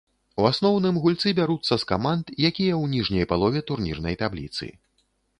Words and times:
У 0.43 0.45
асноўным 0.51 0.95
гульцы 1.01 1.33
бяруцца 1.39 1.77
з 1.83 1.85
каманд, 1.91 2.31
якія 2.49 2.71
ў 2.77 2.91
ніжняй 2.93 3.27
палове 3.33 3.61
турнірнай 3.69 4.17
табліцы. 4.23 4.71